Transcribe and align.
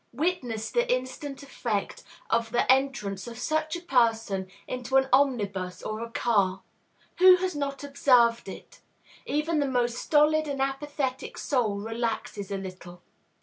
Witness 0.13 0.71
the 0.71 0.91
instant 0.91 1.43
effect 1.43 2.03
of 2.31 2.49
the 2.51 2.65
entrance 2.71 3.27
of 3.27 3.37
such 3.37 3.75
a 3.75 3.81
person 3.81 4.47
into 4.67 4.95
an 4.97 5.07
omnibus 5.13 5.83
or 5.83 6.01
a 6.03 6.09
car. 6.09 6.63
Who 7.19 7.35
has 7.35 7.55
not 7.55 7.83
observed 7.83 8.49
it? 8.49 8.81
Even 9.27 9.59
the 9.59 9.67
most 9.67 9.99
stolid 9.99 10.47
and 10.47 10.59
apathetic 10.59 11.37
soul 11.37 11.75
relaxes 11.77 12.49
a 12.49 12.57
little. 12.57 13.03